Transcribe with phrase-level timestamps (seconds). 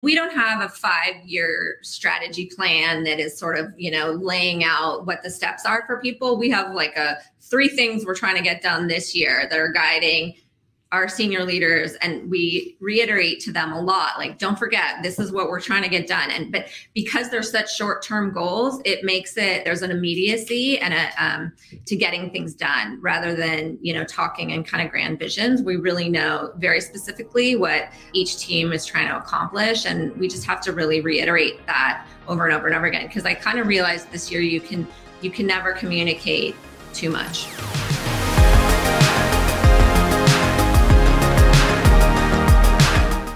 [0.00, 4.64] we don't have a five year strategy plan that is sort of you know laying
[4.64, 6.38] out what the steps are for people.
[6.38, 9.72] We have like a three things we're trying to get done this year that are
[9.72, 10.34] guiding
[10.90, 15.30] our senior leaders and we reiterate to them a lot like don't forget this is
[15.30, 16.30] what we're trying to get done.
[16.30, 21.10] And but because they're such short-term goals it makes it there's an immediacy and a
[21.22, 21.52] um,
[21.86, 25.62] to getting things done rather than you know talking in kind of grand visions.
[25.62, 30.44] We really know very specifically what each team is trying to accomplish and we just
[30.46, 33.66] have to really reiterate that over and over and over again because i kind of
[33.66, 34.86] realized this year you can
[35.20, 36.54] you can never communicate
[36.92, 37.46] too much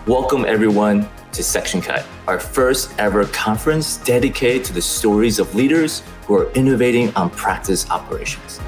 [0.09, 6.02] Welcome everyone to Section Cut, our first ever conference dedicated to the stories of leaders
[6.27, 8.59] who are innovating on practice operations.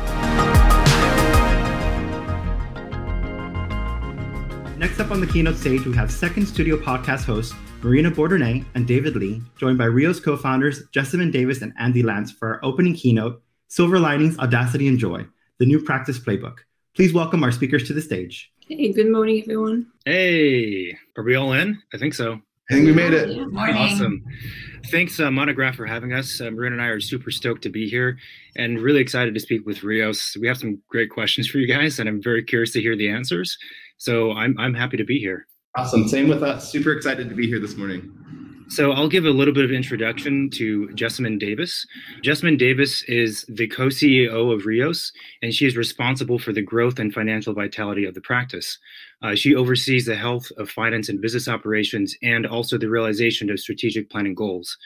[4.78, 8.86] Next up on the keynote stage, we have second studio podcast hosts Marina Bourderonnet and
[8.86, 13.42] David Lee, joined by Rios co-founders Jessamyn Davis and Andy Lance for our opening keynote,
[13.66, 15.26] Silver Linings, Audacity and Joy,
[15.58, 16.58] the new practice playbook.
[16.94, 18.52] Please welcome our speakers to the stage.
[18.66, 19.88] Hey, good morning, everyone.
[20.06, 21.82] Hey, are we all in?
[21.92, 22.40] I think so.
[22.70, 23.28] I think we made it.
[23.28, 23.44] Yeah.
[23.44, 23.76] Morning.
[23.76, 24.24] Awesome.
[24.86, 26.40] Thanks, uh, Monograph, for having us.
[26.40, 28.16] Uh, Marina and I are super stoked to be here
[28.56, 30.34] and really excited to speak with Rios.
[30.40, 33.10] We have some great questions for you guys, and I'm very curious to hear the
[33.10, 33.58] answers.
[33.98, 35.46] So I'm, I'm happy to be here.
[35.76, 36.08] Awesome.
[36.08, 36.72] Same with us.
[36.72, 38.10] Super excited to be here this morning.
[38.68, 41.86] So I'll give a little bit of introduction to Jessamyn Davis.
[42.22, 45.12] Jessamyn Davis is the co-CEO of Rios,
[45.42, 48.78] and she is responsible for the growth and financial vitality of the practice.
[49.22, 53.60] Uh, she oversees the health of finance and business operations and also the realization of
[53.60, 54.76] strategic planning goals.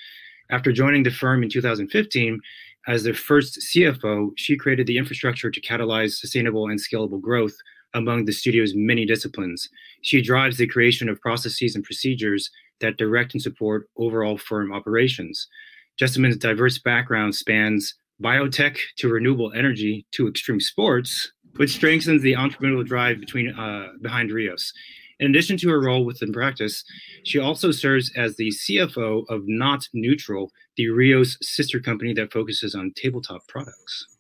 [0.50, 2.40] After joining the firm in 2015,
[2.88, 7.56] as the first CFO, she created the infrastructure to catalyze sustainable and scalable growth
[7.94, 9.68] among the studio's many disciplines.
[10.02, 15.48] She drives the creation of processes and procedures that direct and support overall firm operations.
[15.98, 22.86] Jessamyn's diverse background spans biotech to renewable energy to extreme sports, which strengthens the entrepreneurial
[22.86, 24.72] drive between uh, behind Rios.
[25.20, 26.84] In addition to her role within practice,
[27.24, 32.74] she also serves as the CFO of Not Neutral, the Rios sister company that focuses
[32.74, 34.17] on tabletop products.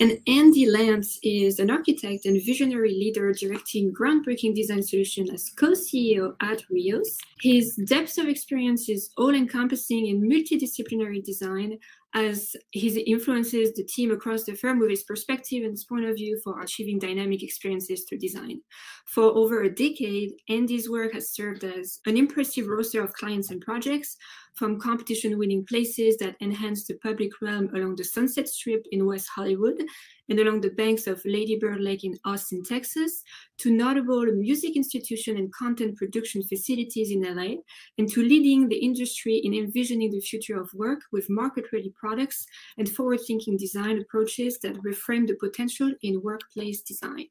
[0.00, 6.34] And Andy Lance is an architect and visionary leader directing groundbreaking design solutions as co-CEO
[6.40, 7.16] at Rios.
[7.40, 11.78] His depth of experience is all-encompassing in multidisciplinary design
[12.14, 16.14] as he influences the team across the firm with his perspective and his point of
[16.14, 18.60] view for achieving dynamic experiences through design.
[19.06, 23.60] For over a decade, Andy's work has served as an impressive roster of clients and
[23.60, 24.16] projects,
[24.54, 29.28] from competition winning places that enhance the public realm along the Sunset Strip in West
[29.34, 29.82] Hollywood
[30.28, 33.22] and along the banks of Lady Bird Lake in Austin, Texas,
[33.58, 37.56] to notable music institution and content production facilities in LA,
[37.98, 42.46] and to leading the industry in envisioning the future of work with market ready products
[42.78, 47.26] and forward thinking design approaches that reframe the potential in workplace design.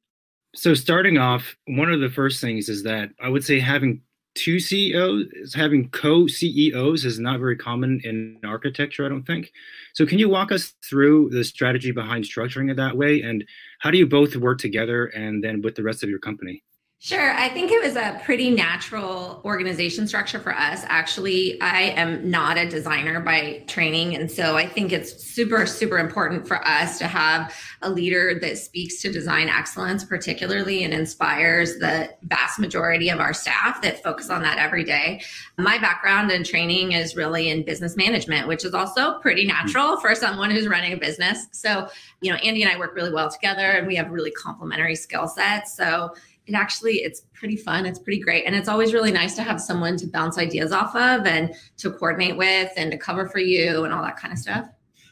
[0.55, 4.01] So, starting off, one of the first things is that I would say having
[4.35, 9.51] two CEOs, having co CEOs is not very common in architecture, I don't think.
[9.93, 13.21] So, can you walk us through the strategy behind structuring it that way?
[13.21, 13.45] And
[13.79, 16.63] how do you both work together and then with the rest of your company?
[17.03, 17.33] Sure.
[17.33, 20.85] I think it was a pretty natural organization structure for us.
[20.85, 24.15] Actually, I am not a designer by training.
[24.15, 28.57] And so I think it's super, super important for us to have a leader that
[28.57, 34.29] speaks to design excellence, particularly and inspires the vast majority of our staff that focus
[34.29, 35.21] on that every day.
[35.57, 40.01] My background and training is really in business management, which is also pretty natural mm.
[40.01, 41.47] for someone who's running a business.
[41.51, 41.89] So,
[42.21, 45.27] you know, Andy and I work really well together and we have really complementary skill
[45.27, 45.75] sets.
[45.75, 46.13] So,
[46.45, 47.85] it actually it's pretty fun.
[47.85, 48.45] It's pretty great.
[48.45, 51.91] And it's always really nice to have someone to bounce ideas off of and to
[51.91, 54.67] coordinate with and to cover for you and all that kind of stuff.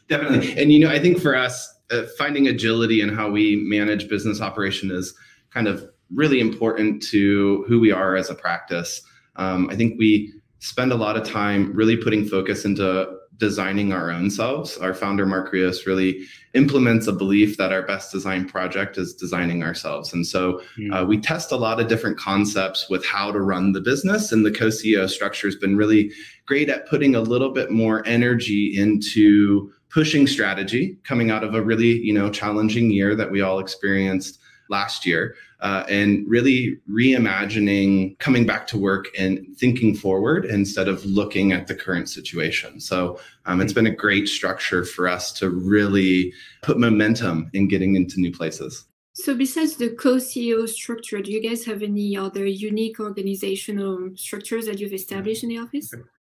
[0.08, 0.60] Definitely.
[0.60, 4.40] And you know i think for us uh, finding agility in how we manage business
[4.40, 5.14] operation is
[5.50, 9.00] kind of really important to who we are as a practice.
[9.36, 14.08] Um, i think we spend a lot of time really putting focus into designing our
[14.08, 14.78] own selves.
[14.78, 16.24] Our founder, Mark Rios, really
[16.54, 20.12] implements a belief that our best design project is designing ourselves.
[20.12, 20.92] And so mm.
[20.94, 24.30] uh, we test a lot of different concepts with how to run the business.
[24.30, 26.12] And the co CEO structure has been really
[26.46, 31.60] great at putting a little bit more energy into pushing strategy coming out of a
[31.60, 34.38] really you know challenging year that we all experienced
[34.72, 41.04] last year uh, and really reimagining coming back to work and thinking forward instead of
[41.04, 42.80] looking at the current situation.
[42.80, 46.32] So um, it's been a great structure for us to really
[46.62, 48.84] put momentum in getting into new places.
[49.14, 54.64] So, besides the co CEO structure, do you guys have any other unique organizational structures
[54.64, 55.92] that you've established in the office?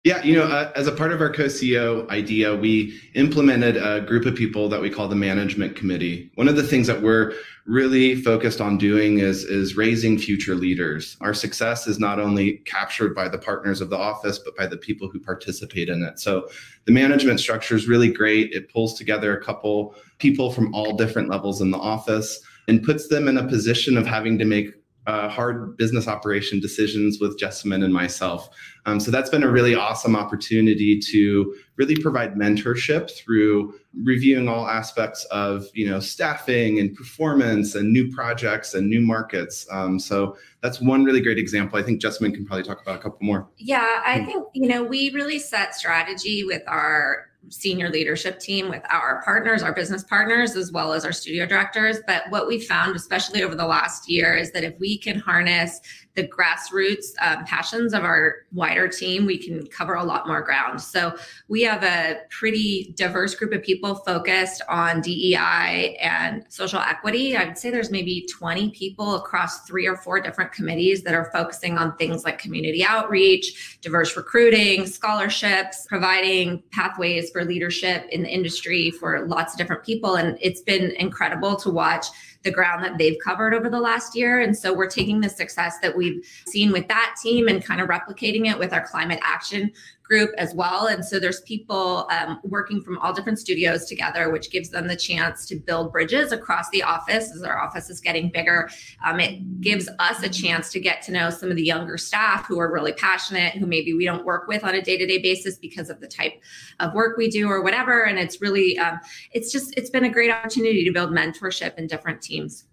[0.05, 4.27] Yeah, you know, uh, as a part of our co-CEO idea, we implemented a group
[4.27, 6.29] of people that we call the management committee.
[6.35, 7.33] One of the things that we're
[7.65, 11.17] really focused on doing is is raising future leaders.
[11.21, 14.77] Our success is not only captured by the partners of the office, but by the
[14.77, 16.19] people who participate in it.
[16.19, 16.49] So
[16.85, 18.53] the management structure is really great.
[18.53, 23.07] It pulls together a couple people from all different levels in the office and puts
[23.07, 24.67] them in a position of having to make
[25.07, 28.49] uh, hard business operation decisions with Jessamyn and myself.
[28.87, 33.73] Um, so that's been a really awesome opportunity to really provide mentorship through
[34.03, 39.67] reviewing all aspects of you know staffing and performance and new projects and new markets.
[39.71, 41.79] Um, so that's one really great example.
[41.79, 43.47] I think Jessamyn can probably talk about a couple more.
[43.57, 48.83] Yeah, I think you know we really set strategy with our senior leadership team with
[48.91, 51.97] our partners, our business partners, as well as our studio directors.
[52.07, 55.79] But what we found, especially over the last year, is that if we can harness
[56.15, 60.81] the grassroots um, passions of our wider team, we can cover a lot more ground.
[60.81, 61.15] So
[61.47, 67.35] we have a pretty diverse group of people focused on DEI and social equity.
[67.35, 71.29] I would say there's maybe 20 people across three or four different committees that are
[71.31, 78.29] focusing on things like community outreach, diverse recruiting, scholarships, providing pathways for leadership in the
[78.29, 80.15] industry for lots of different people.
[80.15, 82.07] And it's been incredible to watch
[82.45, 84.39] the ground that they've covered over the last year.
[84.39, 87.89] And so we're taking the success that we've seen with that team and kind of
[87.89, 89.73] replicating it with our climate action
[90.07, 90.87] group as well.
[90.87, 94.95] And so there's people um, working from all different studios together, which gives them the
[94.95, 98.69] chance to build bridges across the office as our office is getting bigger.
[99.05, 102.45] Um, it gives us a chance to get to know some of the younger staff
[102.45, 105.17] who are really passionate, who maybe we don't work with on a day to day
[105.17, 106.33] basis because of the type
[106.79, 108.03] of work we do or whatever.
[108.03, 108.99] And it's really, um,
[109.31, 112.65] it's just, it's been a great opportunity to build mentorship in different teams.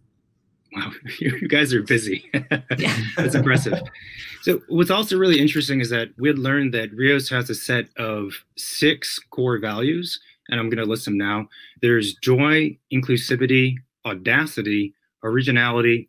[0.74, 2.30] Wow, you guys are busy.
[3.16, 3.80] That's impressive.
[4.42, 7.86] So, what's also really interesting is that we had learned that Rios has a set
[7.96, 11.48] of six core values, and I'm going to list them now.
[11.82, 13.76] There's joy, inclusivity,
[14.06, 16.08] audacity, originality,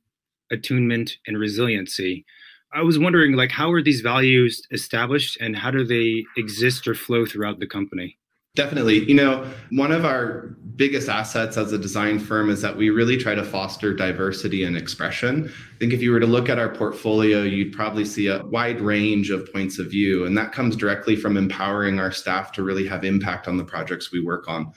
[0.51, 2.25] attunement, and resiliency.
[2.73, 6.95] I was wondering, like, how are these values established, and how do they exist or
[6.95, 8.17] flow throughout the company?
[8.55, 9.03] Definitely.
[9.05, 13.17] You know, one of our biggest assets as a design firm is that we really
[13.17, 15.47] try to foster diversity and expression.
[15.47, 18.79] I think if you were to look at our portfolio, you'd probably see a wide
[18.79, 20.25] range of points of view.
[20.25, 24.11] And that comes directly from empowering our staff to really have impact on the projects
[24.11, 24.71] we work on.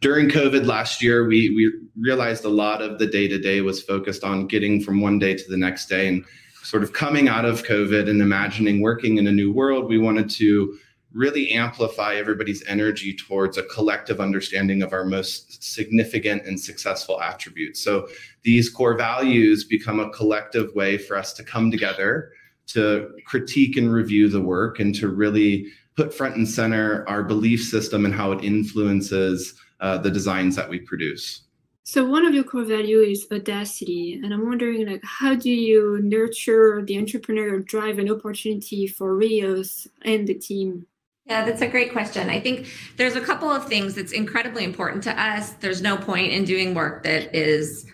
[0.00, 3.82] During COVID last year, we, we realized a lot of the day to day was
[3.82, 6.24] focused on getting from one day to the next day and
[6.62, 9.88] sort of coming out of COVID and imagining working in a new world.
[9.88, 10.78] We wanted to
[11.16, 17.82] really amplify everybody's energy towards a collective understanding of our most significant and successful attributes.
[17.82, 18.08] So
[18.42, 22.32] these core values become a collective way for us to come together
[22.68, 25.66] to critique and review the work and to really
[25.96, 30.68] put front and center our belief system and how it influences uh, the designs that
[30.68, 31.42] we produce.
[31.84, 36.00] So one of your core value is audacity, and I'm wondering, like, how do you
[36.02, 40.84] nurture the entrepreneurial drive and opportunity for Rios and the team?
[41.26, 42.30] Yeah, that's a great question.
[42.30, 45.50] I think there's a couple of things that's incredibly important to us.
[45.54, 47.84] There's no point in doing work that is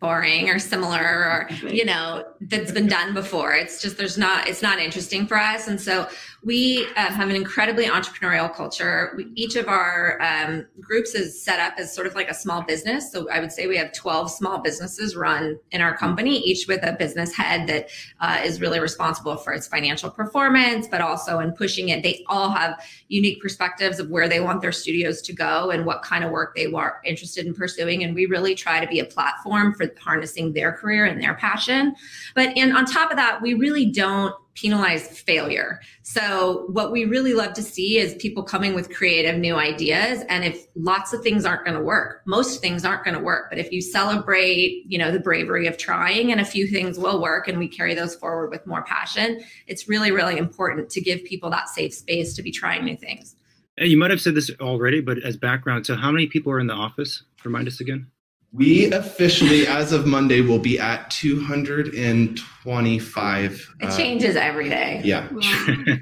[0.00, 3.52] boring or similar or you know that's been done before.
[3.52, 5.66] It's just there's not it's not interesting for us.
[5.66, 6.08] And so
[6.44, 9.12] we uh, have an incredibly entrepreneurial culture.
[9.16, 12.62] We, each of our um, groups is set up as sort of like a small
[12.62, 13.10] business.
[13.10, 16.82] So i would say we have 12 small businesses run in our company each with
[16.84, 17.88] a business head that
[18.20, 22.02] uh, is really responsible for its financial performance but also in pushing it.
[22.02, 26.02] They all have unique perspectives of where they want their studios to go and what
[26.02, 28.04] kind of work they are interested in pursuing.
[28.04, 31.96] And we really try to be a platform for harnessing their career and their passion.
[32.34, 35.80] But and on top of that, we really don't penalize failure.
[36.02, 40.44] So what we really love to see is people coming with creative new ideas and
[40.44, 43.58] if lots of things aren't going to work, most things aren't going to work, but
[43.58, 47.46] if you celebrate, you know, the bravery of trying and a few things will work
[47.46, 51.50] and we carry those forward with more passion, it's really really important to give people
[51.50, 53.36] that safe space to be trying new things.
[53.76, 56.66] You might have said this already, but as background, so how many people are in
[56.66, 57.22] the office?
[57.44, 58.10] Remind us again.
[58.52, 63.74] We officially, as of Monday, will be at 225.
[63.80, 65.02] It uh, changes every day.
[65.04, 65.28] Yeah.
[65.30, 65.40] Wow.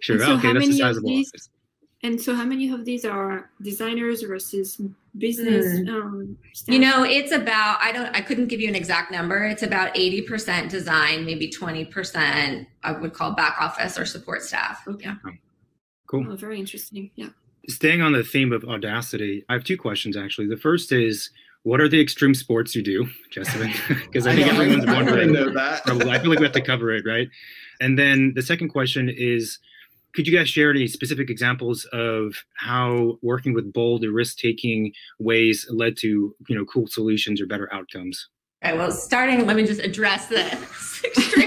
[0.00, 0.20] sure.
[0.20, 1.32] So okay, that's a sizable these,
[2.04, 4.80] And so, how many of these are designers versus
[5.18, 5.66] business?
[5.66, 5.88] Mm.
[5.88, 9.44] Um, you know, it's about I don't I couldn't give you an exact number.
[9.44, 14.86] It's about 80% design, maybe 20% I would call back office or support staff.
[14.86, 15.06] Okay.
[15.06, 15.16] Yeah.
[16.06, 16.28] Cool.
[16.30, 17.10] Oh, very interesting.
[17.16, 17.30] Yeah.
[17.68, 20.46] Staying on the theme of audacity, I have two questions actually.
[20.46, 21.30] The first is
[21.64, 23.72] what are the extreme sports you do, Jessamyn?
[24.06, 25.32] Because I think know, everyone's I wondering.
[25.32, 25.84] know that.
[25.84, 27.28] Probably, I feel like we have to cover it, right?
[27.80, 29.58] And then the second question is,
[30.14, 35.66] could you guys share any specific examples of how working with bold or risk-taking ways
[35.70, 38.28] led to, you know, cool solutions or better outcomes?
[38.62, 38.78] All right.
[38.78, 40.44] Well, starting, let me just address the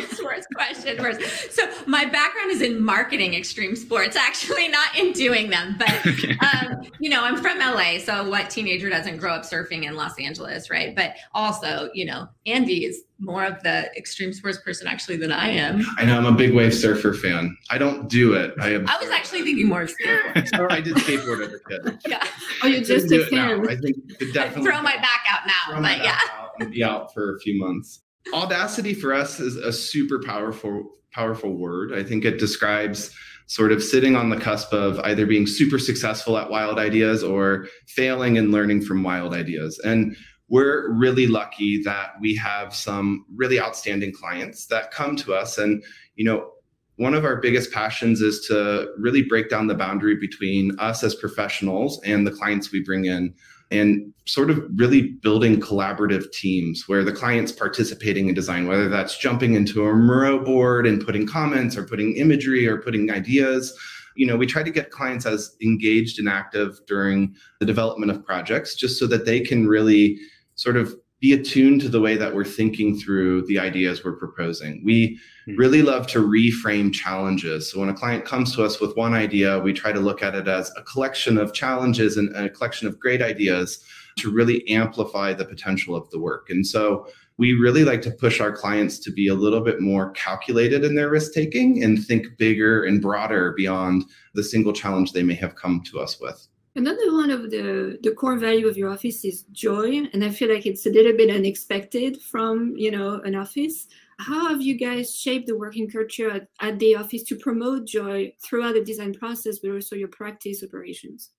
[0.52, 1.52] extreme sports question first.
[1.54, 5.75] So, my background is in marketing extreme sports, actually, not in doing them.
[5.78, 6.38] But, Okay.
[6.40, 7.98] um, you know, I'm from LA.
[8.00, 10.96] So, what teenager doesn't grow up surfing in Los Angeles, right?
[10.96, 15.48] But also, you know, Andy is more of the extreme sports person actually than I
[15.50, 15.86] am.
[15.98, 17.56] I know I'm a big wave surfer fan.
[17.70, 18.54] I don't do it.
[18.60, 18.86] I am.
[18.90, 20.72] I was actually thinking more of skateboard.
[20.72, 21.60] I did skateboard as a
[21.90, 22.00] kid.
[22.08, 22.28] Yeah.
[22.64, 23.64] Oh, you're just Couldn't a do it now.
[23.64, 23.70] fan.
[23.70, 26.18] I think could I'd definitely throw my back out throw now, my but yeah.
[26.62, 28.02] out be out for a few months.
[28.34, 31.94] Audacity for us is a super powerful, powerful word.
[31.94, 33.15] I think it describes
[33.48, 37.67] sort of sitting on the cusp of either being super successful at wild ideas or
[37.88, 39.79] failing and learning from wild ideas.
[39.79, 40.17] And
[40.48, 45.84] we're really lucky that we have some really outstanding clients that come to us and
[46.15, 46.51] you know
[46.98, 51.13] one of our biggest passions is to really break down the boundary between us as
[51.13, 53.34] professionals and the clients we bring in
[53.72, 59.18] and sort of really building collaborative teams where the client's participating in design, whether that's
[59.18, 63.78] jumping into a Miro board and putting comments or putting imagery or putting ideas.
[64.16, 68.26] You know, we try to get clients as engaged and active during the development of
[68.26, 70.18] projects just so that they can really
[70.56, 74.82] sort of be attuned to the way that we're thinking through the ideas we're proposing.
[74.84, 75.20] We.
[75.46, 75.56] Hmm.
[75.58, 77.72] really love to reframe challenges.
[77.72, 80.36] So when a client comes to us with one idea, we try to look at
[80.36, 83.84] it as a collection of challenges and a collection of great ideas
[84.18, 86.50] to really amplify the potential of the work.
[86.50, 90.12] And so we really like to push our clients to be a little bit more
[90.12, 95.24] calculated in their risk taking and think bigger and broader beyond the single challenge they
[95.24, 96.48] may have come to us with.
[96.78, 100.54] Another one of the, the core value of your office is joy, and I feel
[100.54, 103.88] like it's a little bit unexpected from you know an office.
[104.20, 108.34] How have you guys shaped the working culture at, at the office to promote joy
[108.44, 111.32] throughout the design process, but also your practice operations?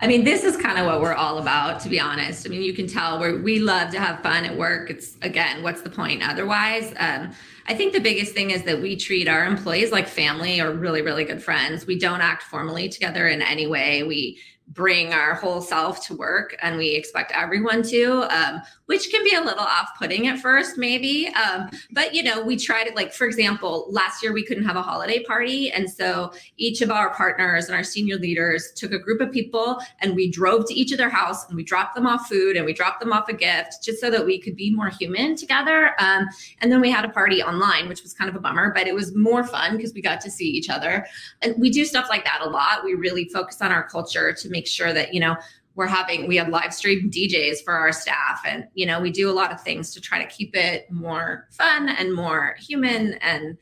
[0.00, 2.44] I mean, this is kind of what we're all about, to be honest.
[2.44, 4.90] I mean, you can tell we we love to have fun at work.
[4.90, 6.92] It's again, what's the point otherwise?
[6.98, 7.30] Um,
[7.68, 11.02] I think the biggest thing is that we treat our employees like family or really,
[11.02, 11.86] really good friends.
[11.86, 14.02] We don't act formally together in any way.
[14.02, 19.24] We bring our whole self to work and we expect everyone to um, which can
[19.24, 23.12] be a little off-putting at first maybe um, but you know we try to like
[23.14, 27.14] for example last year we couldn't have a holiday party and so each of our
[27.14, 30.92] partners and our senior leaders took a group of people and we drove to each
[30.92, 33.32] of their house and we dropped them off food and we dropped them off a
[33.32, 36.28] gift just so that we could be more human together um,
[36.60, 38.94] and then we had a party online which was kind of a bummer but it
[38.94, 41.06] was more fun because we got to see each other.
[41.40, 42.84] And we do stuff like that a lot.
[42.84, 45.36] We really focus on our culture to make sure that you know
[45.74, 49.30] we're having we have live stream DJs for our staff and you know we do
[49.30, 53.56] a lot of things to try to keep it more fun and more human and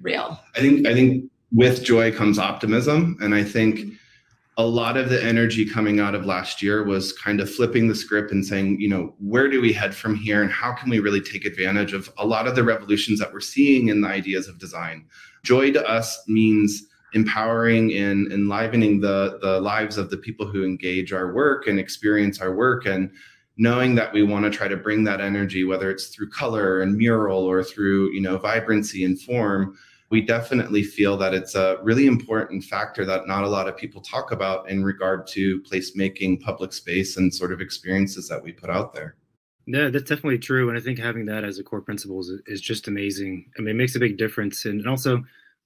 [0.00, 0.40] real.
[0.56, 3.94] I think I think with joy comes optimism, and I think mm-hmm.
[4.56, 7.94] a lot of the energy coming out of last year was kind of flipping the
[7.94, 11.00] script and saying, you know, where do we head from here, and how can we
[11.00, 14.48] really take advantage of a lot of the revolutions that we're seeing in the ideas
[14.48, 15.06] of design.
[15.42, 21.12] Joy to us means empowering and enlivening the the lives of the people who engage
[21.12, 23.10] our work and experience our work and
[23.58, 26.96] knowing that we want to try to bring that energy whether it's through color and
[26.96, 29.76] mural or through you know vibrancy and form
[30.10, 34.00] we definitely feel that it's a really important factor that not a lot of people
[34.02, 38.70] talk about in regard to placemaking public space and sort of experiences that we put
[38.70, 39.16] out there
[39.66, 40.68] Yeah, that's definitely true.
[40.68, 43.48] And I think having that as a core principle is, is just amazing.
[43.56, 44.64] I mean, it makes a big difference.
[44.64, 45.22] And also,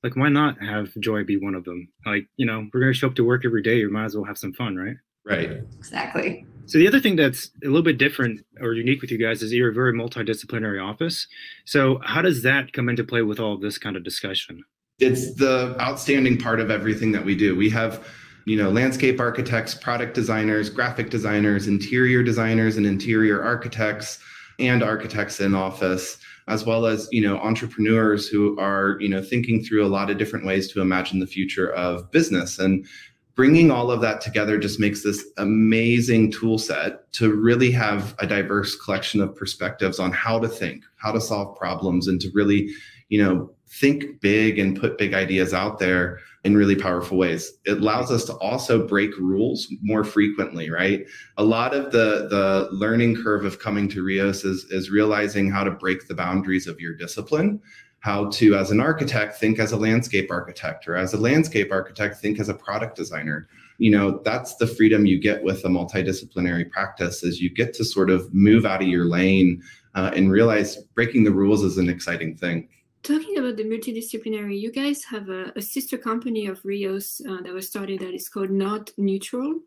[0.06, 1.88] like, why not have joy be one of them?
[2.04, 3.78] Like, you know, we're going to show up to work every day.
[3.78, 4.96] You might as well have some fun, right?
[5.25, 9.18] right exactly So the other thing that's a little bit different or unique with you
[9.18, 11.26] guys is you're a very multidisciplinary office.
[11.64, 14.64] So how does that come into play with all of this kind of discussion?
[14.98, 17.54] it's the outstanding part of everything that we do.
[17.54, 18.06] We have,
[18.46, 24.18] you know, landscape architects, product designers, graphic designers, interior designers, and interior architects,
[24.58, 26.16] and architects in office,
[26.48, 30.18] as well as, you know, entrepreneurs who are, you know, thinking through a lot of
[30.18, 32.58] different ways to imagine the future of business.
[32.58, 32.86] And
[33.34, 38.26] bringing all of that together just makes this amazing tool set to really have a
[38.26, 42.70] diverse collection of perspectives on how to think, how to solve problems, and to really,
[43.08, 47.52] you know, think big and put big ideas out there in really powerful ways.
[47.64, 51.04] It allows us to also break rules more frequently, right?
[51.37, 55.64] A lot of the the learning curve of coming to Rios is is realizing how
[55.64, 57.61] to break the boundaries of your discipline
[58.06, 62.16] how to, as an architect, think as a landscape architect, or as a landscape architect,
[62.16, 63.49] think as a product designer.
[63.78, 67.85] You know, that's the freedom you get with a multidisciplinary practice is you get to
[67.85, 69.61] sort of move out of your lane
[69.96, 72.68] uh, and realize breaking the rules is an exciting thing.
[73.06, 77.52] Talking about the multidisciplinary, you guys have a, a sister company of Rios uh, that
[77.52, 79.60] was started that is called Not Neutral.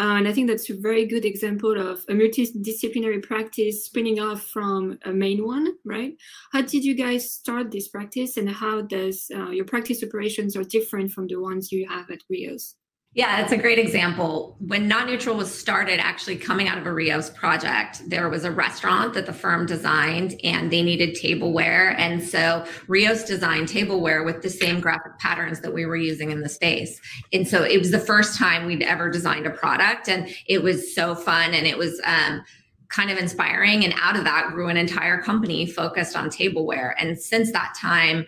[0.00, 4.44] Uh, and I think that's a very good example of a multidisciplinary practice spinning off
[4.44, 6.16] from a main one, right?
[6.52, 10.64] How did you guys start this practice and how does uh, your practice operations are
[10.64, 12.76] different from the ones you have at Rios?
[13.16, 14.56] Yeah, it's a great example.
[14.58, 18.50] When Not Neutral was started, actually coming out of a Rios project, there was a
[18.50, 21.98] restaurant that the firm designed and they needed tableware.
[21.98, 26.42] And so Rios designed tableware with the same graphic patterns that we were using in
[26.42, 27.00] the space.
[27.32, 30.10] And so it was the first time we'd ever designed a product.
[30.10, 32.44] And it was so fun and it was, um,
[32.88, 33.82] kind of inspiring.
[33.82, 36.94] And out of that grew an entire company focused on tableware.
[37.00, 38.26] And since that time,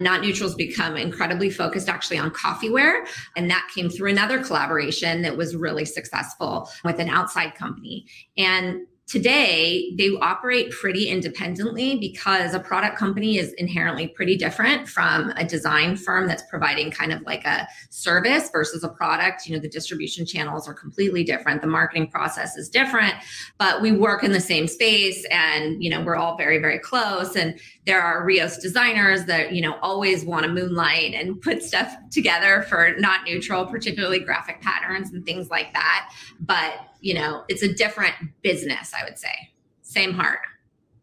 [0.00, 3.06] not Neutral's become incredibly focused actually on coffeeware.
[3.36, 8.06] And that came through another collaboration that was really successful with an outside company.
[8.36, 15.30] And today they operate pretty independently because a product company is inherently pretty different from
[15.36, 19.46] a design firm that's providing kind of like a service versus a product.
[19.46, 21.62] You know the distribution channels are completely different.
[21.62, 23.14] The marketing process is different
[23.56, 27.34] but we work in the same space and you know we're all very very close.
[27.34, 31.96] And there are rios designers that you know always want to moonlight and put stuff
[32.10, 36.12] together for not neutral particularly graphic patterns and things like that.
[36.40, 39.50] But you know, it's a different business, I would say.
[39.82, 40.40] Same heart.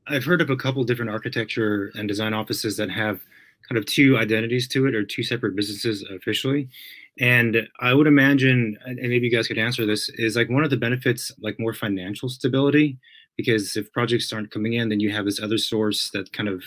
[0.07, 3.21] I've heard of a couple different architecture and design offices that have
[3.67, 6.69] kind of two identities to it or two separate businesses officially.
[7.19, 10.69] And I would imagine, and maybe you guys could answer this, is like one of
[10.69, 12.99] the benefits, like more financial stability,
[13.37, 16.63] because if projects aren't coming in, then you have this other source that kind of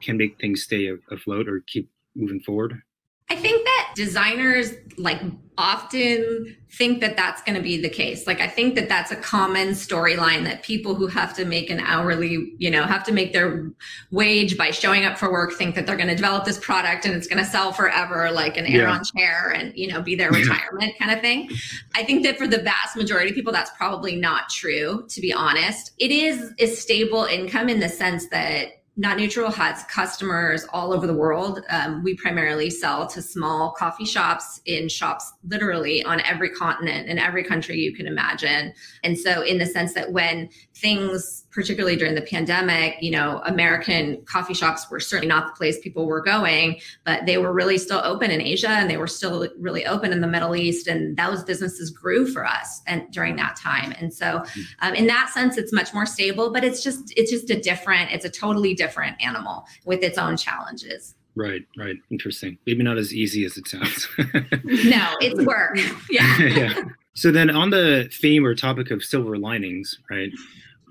[0.00, 2.80] can make things stay afloat or keep moving forward.
[3.28, 5.20] I think that designers like
[5.58, 8.26] often think that that's going to be the case.
[8.26, 11.80] Like I think that that's a common storyline that people who have to make an
[11.80, 13.70] hourly, you know, have to make their
[14.12, 17.14] wage by showing up for work think that they're going to develop this product and
[17.14, 18.82] it's going to sell forever like an yeah.
[18.82, 21.50] Aeron chair and, you know, be their retirement kind of thing.
[21.94, 25.32] I think that for the vast majority of people that's probably not true to be
[25.32, 25.92] honest.
[25.98, 31.06] It is a stable income in the sense that not Neutral has customers all over
[31.06, 31.64] the world.
[31.70, 37.16] Um, we primarily sell to small coffee shops in shops literally on every continent in
[37.16, 38.74] every country you can imagine.
[39.04, 44.20] And so, in the sense that when things, particularly during the pandemic, you know, American
[44.26, 48.00] coffee shops were certainly not the place people were going, but they were really still
[48.04, 50.86] open in Asia and they were still really open in the Middle East.
[50.86, 53.92] And those businesses grew for us and during that time.
[53.98, 54.44] And so,
[54.80, 58.12] um, in that sense, it's much more stable, but it's just, it's just a different,
[58.12, 61.14] it's a totally different animal with its own challenges.
[61.34, 61.96] Right, right.
[62.10, 62.58] Interesting.
[62.66, 64.08] Maybe not as easy as it sounds.
[64.64, 65.78] no, it's work.
[66.10, 66.38] Yeah.
[66.38, 66.82] yeah.
[67.14, 70.30] So then on the theme or topic of silver linings, right?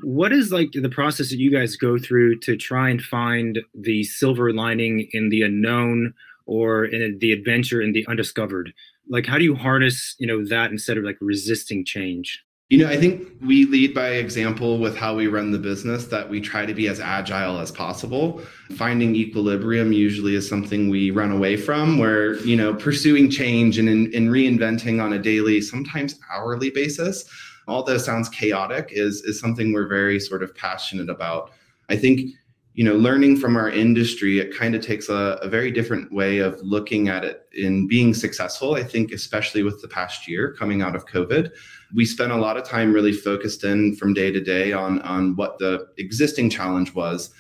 [0.02, 4.04] What is like the process that you guys go through to try and find the
[4.04, 6.14] silver lining in the unknown
[6.46, 8.74] or in the adventure in the undiscovered?
[9.10, 12.44] Like how do you harness you know that instead of like resisting change?
[12.70, 16.30] You know i think we lead by example with how we run the business that
[16.30, 18.42] we try to be as agile as possible.
[18.76, 23.88] Finding equilibrium usually is something we run away from where you know pursuing change and
[23.88, 27.24] in reinventing on a daily sometimes hourly basis
[27.68, 31.52] although sounds chaotic, is is something we're very sort of passionate about.
[31.90, 32.32] I think
[32.78, 36.38] you know learning from our industry it kind of takes a, a, very different way
[36.38, 40.82] of looking at it in being successful i think especially with the past year coming
[40.84, 41.52] out of covid.
[41.96, 45.36] We spent a lot of time really focused in from day to day on on
[45.36, 47.32] what the existing challenge was.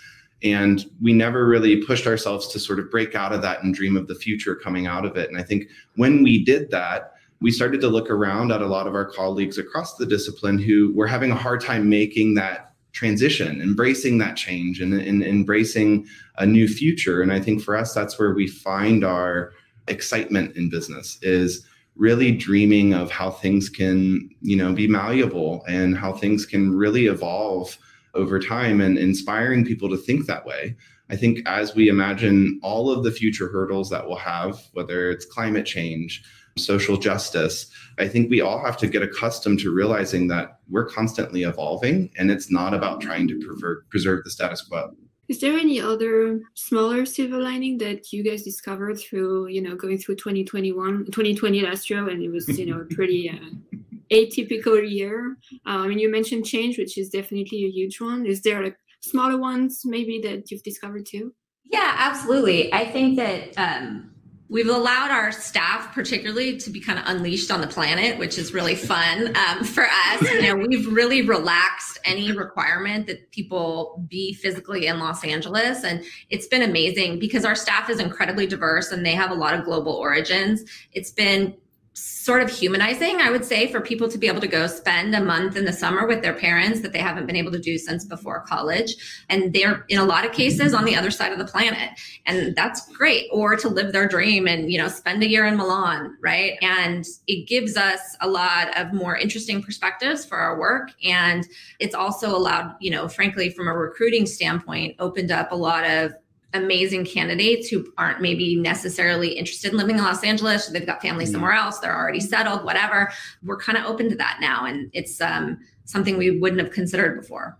[0.43, 3.97] And we never really pushed ourselves to sort of break out of that and dream
[3.97, 5.29] of the future coming out of it.
[5.29, 8.87] And i think when we did that we started to look around at a lot
[8.87, 13.61] of our colleagues across the discipline who were having a hard time making that transition,
[13.61, 17.21] embracing that change and, and embracing a new future.
[17.21, 19.53] And I think for us, that's where we find our
[19.87, 25.97] excitement in business is really dreaming of how things can, you know, be malleable and
[25.97, 27.77] how things can really evolve
[28.13, 30.75] over time and inspiring people to think that way.
[31.09, 35.25] I think as we imagine all of the future hurdles that we'll have, whether it's
[35.25, 36.23] climate change,
[36.57, 41.43] social justice, I think we all have to get accustomed to realizing that we're constantly
[41.43, 44.95] evolving and it's not about trying to preserve, preserve the status quo.
[45.27, 49.97] Is there any other smaller silver lining that you guys discovered through, you know, going
[49.97, 53.77] through 2021, 2020 last year, and it was, you know, pretty uh,
[54.09, 55.35] atypical year?
[55.65, 58.25] Uh, I mean, you mentioned change, which is definitely a huge one.
[58.25, 61.33] Is there like smaller ones maybe that you've discovered too?
[61.65, 62.73] Yeah, absolutely.
[62.73, 64.11] I think that um,
[64.49, 68.53] we've allowed our staff, particularly, to be kind of unleashed on the planet, which is
[68.53, 70.21] really fun um, for us.
[70.21, 76.03] You know, we've really relaxed any requirement that people be physically in Los Angeles, and
[76.29, 79.65] it's been amazing because our staff is incredibly diverse and they have a lot of
[79.65, 80.63] global origins.
[80.93, 81.55] It's been
[81.97, 85.21] sort of humanizing, I would say, for people to be able to go spend a
[85.21, 88.05] month in the summer with their parents that they haven't been able to do since
[88.05, 88.95] before college.
[89.29, 91.97] And they're in a lot of cases on the other side of the planet.
[92.25, 93.27] And that's great.
[93.31, 96.57] Or to live their dream and, you know, spend a year in Milan, right?
[96.61, 100.91] And it gives us a lot of more interesting perspectives for our work.
[101.03, 101.47] And
[101.79, 106.13] it's also allowed, you know, frankly, from a recruiting standpoint, opened up a lot of
[106.53, 110.67] amazing candidates who aren't maybe necessarily interested in living in Los Angeles.
[110.67, 111.33] They've got family mm-hmm.
[111.33, 111.79] somewhere else.
[111.79, 113.11] They're already settled, whatever.
[113.43, 114.65] We're kind of open to that now.
[114.65, 117.57] And it's um, something we wouldn't have considered before.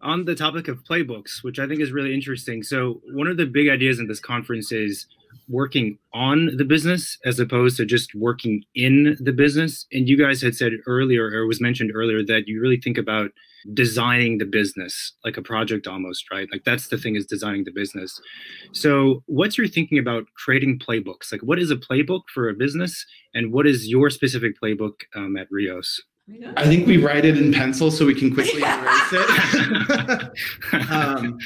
[0.00, 2.62] On the topic of playbooks, which I think is really interesting.
[2.62, 5.06] So, one of the big ideas in this conference is
[5.48, 9.86] working on the business as opposed to just working in the business.
[9.92, 13.30] And you guys had said earlier, or was mentioned earlier, that you really think about
[13.74, 16.48] designing the business like a project almost right?
[16.52, 18.20] Like that's the thing is designing the business.
[18.72, 21.32] So what's your thinking about creating playbooks?
[21.32, 23.04] Like what is a playbook for a business?
[23.34, 26.00] And what is your specific playbook um, at rios
[26.56, 30.90] I think we write it in pencil so we can quickly erase it.
[30.90, 31.38] um,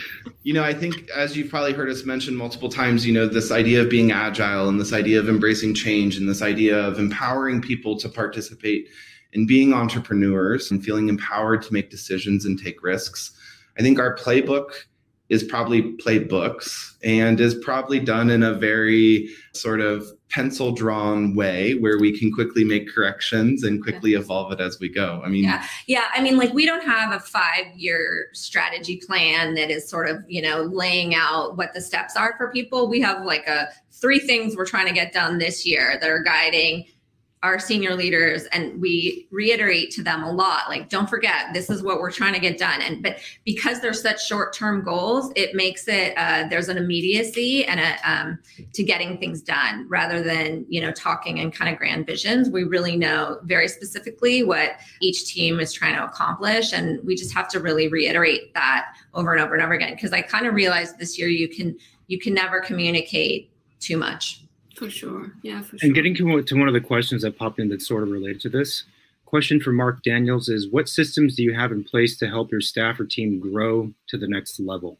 [0.42, 3.52] you know, I think as you've probably heard us mention multiple times, you know, this
[3.52, 7.62] idea of being agile and this idea of embracing change and this idea of empowering
[7.62, 8.88] people to participate
[9.32, 13.32] in being entrepreneurs and feeling empowered to make decisions and take risks.
[13.78, 14.72] I think our playbook
[15.28, 21.74] is probably playbooks and is probably done in a very sort of pencil drawn way
[21.74, 25.20] where we can quickly make corrections and quickly evolve it as we go.
[25.22, 26.04] I mean, yeah, yeah.
[26.14, 30.24] I mean, like we don't have a five year strategy plan that is sort of,
[30.26, 32.88] you know, laying out what the steps are for people.
[32.88, 36.22] We have like a three things we're trying to get done this year that are
[36.22, 36.86] guiding
[37.42, 41.82] our senior leaders and we reiterate to them a lot like don't forget this is
[41.82, 42.80] what we're trying to get done.
[42.80, 47.80] And but because they're such short-term goals it makes it uh, there's an immediacy and
[47.80, 48.38] a um,
[48.74, 49.86] to getting things done.
[49.88, 54.44] Rather than you know talking in kind of grand visions we really know very specifically
[54.44, 56.72] what each team is trying to accomplish.
[56.72, 59.94] And we just have to really reiterate that over and over and over again.
[59.94, 61.76] Because i kind of realized this year you can
[62.06, 63.50] you can never communicate
[63.80, 64.42] too much
[64.76, 65.32] for sure.
[65.42, 65.86] Yeah, for sure.
[65.86, 68.40] And getting to, to one of the questions that popped in that's sort of related
[68.42, 68.84] to this
[69.32, 72.60] question for Mark Daniels is what systems do you have in place to help your
[72.60, 74.98] staff or team grow to the next level?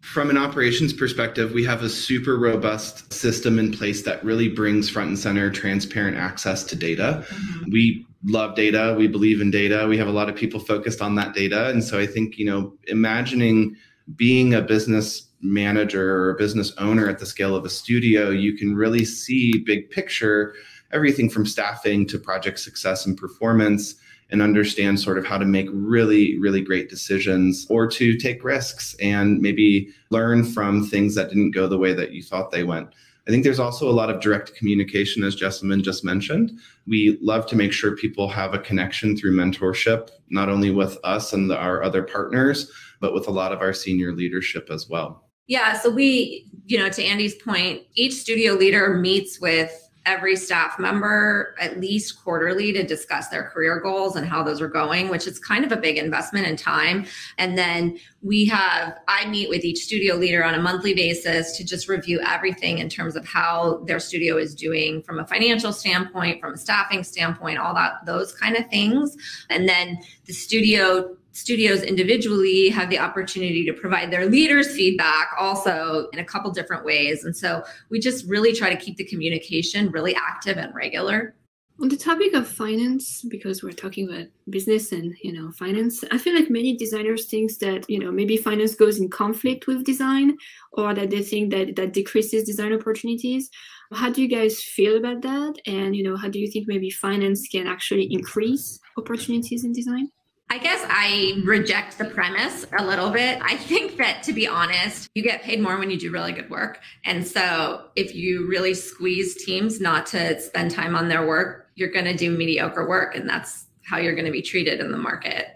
[0.00, 4.88] From an operations perspective, we have a super robust system in place that really brings
[4.88, 7.26] front and center transparent access to data.
[7.28, 7.72] Mm-hmm.
[7.72, 9.86] We love data, we believe in data.
[9.86, 11.68] We have a lot of people focused on that data.
[11.68, 13.76] And so I think, you know, imagining
[14.16, 18.74] being a business manager or business owner at the scale of a studio, you can
[18.74, 20.54] really see big picture,
[20.92, 23.96] everything from staffing to project success and performance,
[24.30, 28.96] and understand sort of how to make really, really great decisions or to take risks
[29.00, 32.88] and maybe learn from things that didn't go the way that you thought they went.
[33.26, 36.58] I think there's also a lot of direct communication, as Jessamyn just mentioned.
[36.86, 41.32] We love to make sure people have a connection through mentorship, not only with us
[41.32, 45.24] and our other partners, but with a lot of our senior leadership as well.
[45.46, 45.78] Yeah.
[45.78, 51.54] So we, you know, to Andy's point, each studio leader meets with every staff member
[51.58, 55.38] at least quarterly to discuss their career goals and how those are going, which is
[55.38, 57.06] kind of a big investment in time.
[57.38, 61.64] And then we have, I meet with each studio leader on a monthly basis to
[61.64, 66.40] just review everything in terms of how their studio is doing from a financial standpoint,
[66.40, 69.16] from a staffing standpoint, all that, those kind of things.
[69.48, 76.08] And then the studio studios individually have the opportunity to provide their leaders feedback also
[76.12, 77.24] in a couple different ways.
[77.24, 81.34] And so we just really try to keep the communication really active and regular.
[81.80, 86.18] On the topic of finance, because we're talking about business and you know finance, I
[86.18, 90.36] feel like many designers think that you know maybe finance goes in conflict with design,
[90.74, 93.50] or that they think that that decreases design opportunities.
[93.92, 95.54] How do you guys feel about that?
[95.66, 100.10] And you know, how do you think maybe finance can actually increase opportunities in design?
[100.54, 103.40] I guess I reject the premise a little bit.
[103.42, 106.48] I think that to be honest, you get paid more when you do really good
[106.48, 106.78] work.
[107.04, 111.90] And so if you really squeeze teams not to spend time on their work, you're
[111.90, 113.16] going to do mediocre work.
[113.16, 115.48] And that's how you're going to be treated in the market.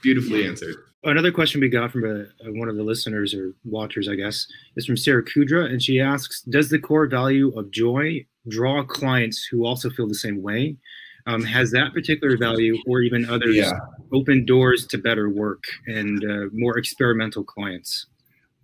[0.00, 0.48] Beautifully yeah.
[0.48, 0.76] answered.
[1.04, 4.46] Another question we got from a, a, one of the listeners or watchers, I guess,
[4.76, 5.66] is from Sarah Kudra.
[5.66, 10.14] And she asks Does the core value of joy draw clients who also feel the
[10.14, 10.78] same way?
[11.26, 13.72] Um, has that particular value or even others yeah.
[14.12, 18.06] open doors to better work and uh, more experimental clients?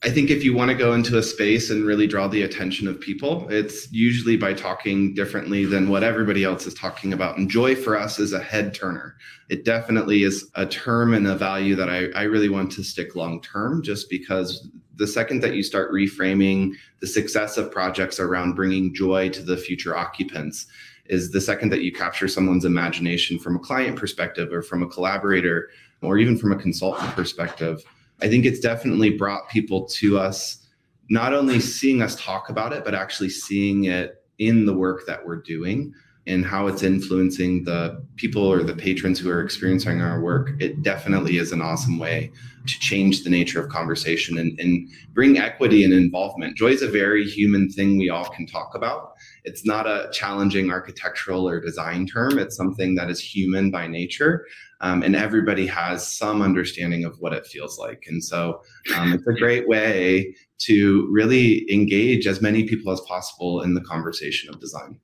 [0.05, 2.89] I think if you want to go into a space and really draw the attention
[2.89, 7.39] of people, it's usually by talking differently than what everybody else is talking about.
[7.39, 9.15] And joy for us is a head turner.
[9.49, 13.15] It definitely is a term and a value that I, I really want to stick
[13.15, 18.55] long term, just because the second that you start reframing the success of projects around
[18.55, 20.67] bringing joy to the future occupants,
[21.07, 24.89] is the second that you capture someone's imagination from a client perspective or from a
[24.89, 27.85] collaborator or even from a consultant perspective
[28.23, 30.65] I think it's definitely brought people to us,
[31.11, 35.27] not only seeing us talk about it, but actually seeing it in the work that
[35.27, 35.93] we're doing
[36.27, 40.51] and how it's influencing the people or the patrons who are experiencing our work.
[40.61, 42.31] It definitely is an awesome way
[42.67, 46.57] to change the nature of conversation and, and bring equity and involvement.
[46.57, 49.15] Joy is a very human thing we all can talk about.
[49.43, 52.39] It's not a challenging architectural or design term.
[52.39, 54.47] It's something that is human by nature
[54.83, 58.05] um, and everybody has some understanding of what it feels like.
[58.09, 58.63] And so
[58.97, 63.81] um, it's a great way to really engage as many people as possible in the
[63.81, 64.99] conversation of design.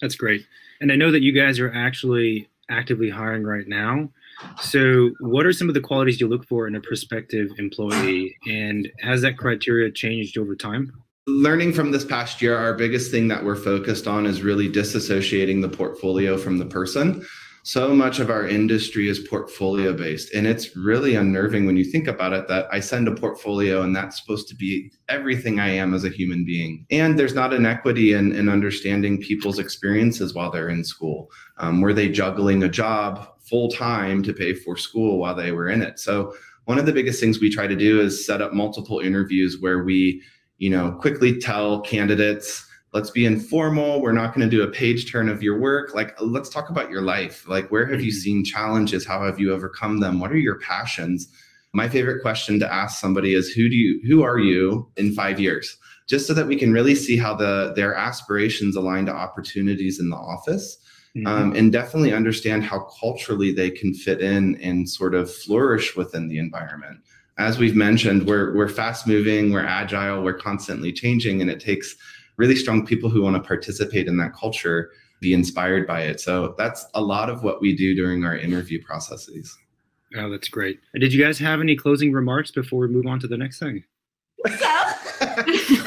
[0.00, 0.46] That's great.
[0.80, 4.10] And I know that you guys are actually actively hiring right now.
[4.62, 8.36] So, what are some of the qualities you look for in a prospective employee?
[8.46, 10.92] And has that criteria changed over time?
[11.26, 15.60] Learning from this past year, our biggest thing that we're focused on is really disassociating
[15.60, 17.26] the portfolio from the person
[17.62, 22.06] so much of our industry is portfolio based and it's really unnerving when you think
[22.06, 25.94] about it that i send a portfolio and that's supposed to be everything i am
[25.94, 26.86] as a human being.
[26.90, 31.30] And there's not an equity in, in understanding people's experiences while they're in school.
[31.58, 35.68] Um, were they juggling a job full time to pay for school while they were
[35.68, 35.98] in it?
[35.98, 39.58] So one of the biggest things we try to do is set up multiple interviews
[39.60, 40.22] where we
[40.58, 44.00] you know quickly tell candidates let's be informal.
[44.00, 45.94] We're not going to do a page turn of your work.
[45.94, 47.48] Like let's talk about your life.
[47.48, 48.18] Like where have you mm-hmm.
[48.18, 49.06] seen challenges?
[49.06, 50.20] How have you overcome them?
[50.20, 51.28] What are your passions?
[51.72, 55.38] My favorite question to ask somebody is who do you who are you in 5
[55.38, 55.76] years?
[56.08, 60.10] Just so that we can really see how the their aspirations align to opportunities in
[60.10, 60.76] the office
[61.16, 61.26] mm-hmm.
[61.28, 66.26] um, and definitely understand how culturally they can fit in and sort of flourish within
[66.26, 66.98] the environment.
[67.38, 71.94] As we've mentioned we're we're fast moving we're agile we're constantly changing and it takes
[72.40, 76.18] really strong people who want to participate in that culture be inspired by it.
[76.18, 79.56] So that's a lot of what we do during our interview processes.
[80.16, 80.80] Oh, that's great.
[80.94, 83.84] Did you guys have any closing remarks before we move on to the next thing?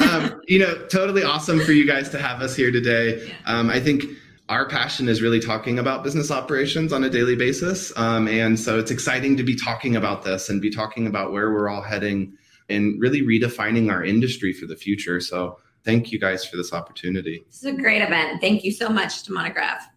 [0.00, 3.34] um, you know, totally awesome for you guys to have us here today.
[3.46, 4.04] Um, I think
[4.48, 7.92] our passion is really talking about business operations on a daily basis.
[7.96, 11.50] Um, and so it's exciting to be talking about this and be talking about where
[11.50, 12.36] we're all heading
[12.68, 15.20] and really redefining our industry for the future.
[15.20, 17.44] So thank you guys for this opportunity.
[17.46, 18.40] This is a great event.
[18.40, 19.88] Thank you so much to Monograph.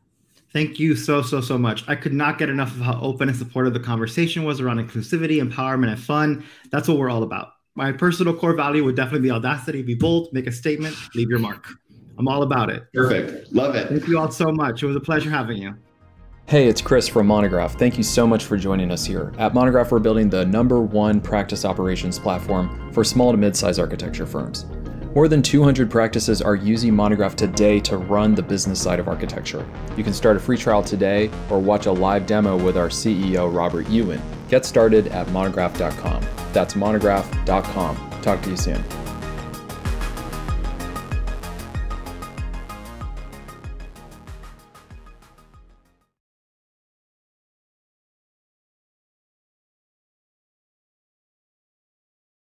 [0.53, 1.87] Thank you so, so, so much.
[1.87, 5.41] I could not get enough of how open and supportive the conversation was around inclusivity,
[5.41, 6.45] empowerment, and fun.
[6.71, 7.49] That's what we're all about.
[7.75, 11.39] My personal core value would definitely be audacity, be bold, make a statement, leave your
[11.39, 11.67] mark.
[12.17, 12.83] I'm all about it.
[12.93, 13.53] Perfect.
[13.53, 13.89] Love it.
[13.89, 14.81] Thank you all so much.
[14.81, 15.75] It was a pleasure having you.
[16.47, 17.77] Hey, it's Chris from Monograph.
[17.77, 19.33] Thank you so much for joining us here.
[19.37, 23.79] At Monograph, we're building the number one practice operations platform for small to mid sized
[23.79, 24.65] architecture firms.
[25.17, 29.67] More than 200 practices are using Monograph today to run the business side of architecture.
[29.97, 33.51] You can start a free trial today or watch a live demo with our CEO,
[33.51, 34.21] Robert Yuen.
[34.47, 36.23] Get started at monograph.com.
[36.53, 38.21] That's monograph.com.
[38.21, 39.06] Talk to you soon.